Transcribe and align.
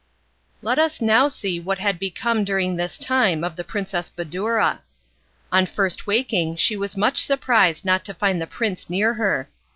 Let 0.63 0.79
us 0.79 0.99
now 0.99 1.27
see 1.27 1.59
what 1.59 1.77
had 1.77 1.99
become 1.99 2.43
during 2.43 2.75
this 2.75 2.97
time 2.97 3.43
of 3.43 3.55
the 3.55 3.63
Princess 3.63 4.09
Badoura. 4.09 4.79
On 5.51 5.67
first 5.67 6.07
waking 6.07 6.55
she 6.55 6.75
was 6.75 6.97
much 6.97 7.23
surprised 7.23 7.85
not 7.85 8.03
to 8.05 8.15
find 8.15 8.41
the 8.41 8.47
prince 8.47 8.89
near 8.89 9.13
her. 9.13 9.47